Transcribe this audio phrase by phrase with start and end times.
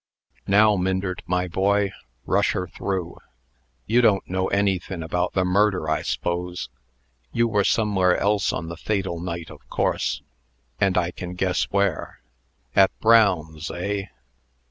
[0.47, 1.91] Now, Myndert, my boy,
[2.25, 3.19] rush her through.
[3.85, 6.69] You don't know anythin' about the murder, I s'pose.
[7.31, 10.23] You were somewhere else on the fatal night, of course
[10.79, 12.19] and I can guess where.
[12.75, 14.07] At Brown's, eh?"